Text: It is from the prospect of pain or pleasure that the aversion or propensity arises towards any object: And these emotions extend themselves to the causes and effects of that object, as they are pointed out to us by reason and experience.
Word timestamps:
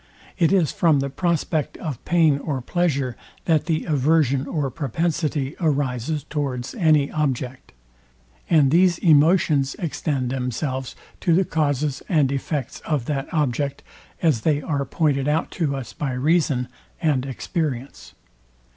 It 0.39 0.51
is 0.51 0.71
from 0.71 0.99
the 0.99 1.11
prospect 1.11 1.77
of 1.77 2.03
pain 2.05 2.39
or 2.39 2.59
pleasure 2.59 3.15
that 3.45 3.67
the 3.67 3.85
aversion 3.85 4.47
or 4.47 4.71
propensity 4.71 5.55
arises 5.59 6.23
towards 6.23 6.73
any 6.73 7.11
object: 7.11 7.71
And 8.49 8.71
these 8.71 8.97
emotions 8.97 9.75
extend 9.77 10.31
themselves 10.31 10.95
to 11.19 11.35
the 11.35 11.45
causes 11.45 12.01
and 12.09 12.31
effects 12.31 12.79
of 12.79 13.05
that 13.05 13.31
object, 13.31 13.83
as 14.23 14.41
they 14.41 14.59
are 14.63 14.85
pointed 14.85 15.27
out 15.27 15.51
to 15.51 15.75
us 15.75 15.93
by 15.93 16.13
reason 16.13 16.67
and 16.99 17.23
experience. 17.23 18.15